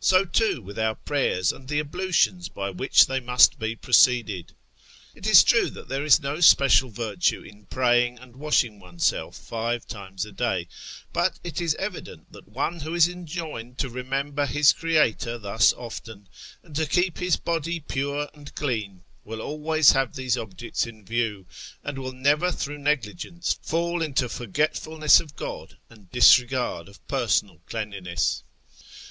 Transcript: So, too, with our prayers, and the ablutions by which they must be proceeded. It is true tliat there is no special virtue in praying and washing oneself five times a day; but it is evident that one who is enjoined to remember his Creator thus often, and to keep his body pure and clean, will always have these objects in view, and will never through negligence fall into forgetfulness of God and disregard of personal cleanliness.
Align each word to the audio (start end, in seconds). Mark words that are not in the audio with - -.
So, 0.00 0.26
too, 0.26 0.60
with 0.60 0.78
our 0.78 0.94
prayers, 0.94 1.50
and 1.50 1.68
the 1.68 1.78
ablutions 1.80 2.50
by 2.50 2.68
which 2.68 3.06
they 3.06 3.18
must 3.18 3.58
be 3.58 3.74
proceeded. 3.74 4.52
It 5.14 5.26
is 5.26 5.42
true 5.42 5.70
tliat 5.70 5.88
there 5.88 6.04
is 6.04 6.20
no 6.20 6.40
special 6.40 6.90
virtue 6.90 7.40
in 7.40 7.64
praying 7.64 8.18
and 8.18 8.36
washing 8.36 8.78
oneself 8.78 9.38
five 9.38 9.86
times 9.88 10.26
a 10.26 10.32
day; 10.32 10.68
but 11.14 11.38
it 11.42 11.62
is 11.62 11.74
evident 11.76 12.30
that 12.30 12.46
one 12.46 12.80
who 12.80 12.94
is 12.94 13.08
enjoined 13.08 13.78
to 13.78 13.88
remember 13.88 14.44
his 14.44 14.74
Creator 14.74 15.38
thus 15.38 15.72
often, 15.72 16.28
and 16.62 16.76
to 16.76 16.84
keep 16.84 17.16
his 17.16 17.38
body 17.38 17.80
pure 17.80 18.28
and 18.34 18.54
clean, 18.54 19.00
will 19.24 19.40
always 19.40 19.92
have 19.92 20.12
these 20.14 20.36
objects 20.36 20.86
in 20.86 21.06
view, 21.06 21.46
and 21.82 21.98
will 21.98 22.12
never 22.12 22.52
through 22.52 22.76
negligence 22.76 23.58
fall 23.62 24.02
into 24.02 24.28
forgetfulness 24.28 25.20
of 25.20 25.36
God 25.36 25.78
and 25.88 26.10
disregard 26.12 26.86
of 26.86 27.08
personal 27.08 27.62
cleanliness. 27.64 28.42